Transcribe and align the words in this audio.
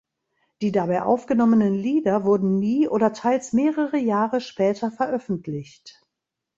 Die 0.63 0.71
dabei 0.71 1.03
aufgenommenen 1.03 1.75
Lieder 1.75 2.23
wurden 2.23 2.57
nie 2.57 2.87
oder 2.87 3.13
teils 3.13 3.53
mehrere 3.53 3.97
Jahre 3.97 4.41
später 4.41 4.89
veröffentlicht. 4.89 6.01